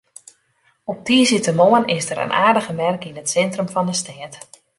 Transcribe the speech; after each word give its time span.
Op 0.83 1.03
tiisdeitemoarn 1.05 1.87
is 1.87 2.05
der 2.07 2.21
in 2.25 2.35
aardige 2.45 2.73
merk 2.83 3.01
yn 3.09 3.21
it 3.21 3.31
sintrum 3.33 3.69
fan 3.73 3.87
de 3.89 3.95
stêd. 4.01 4.33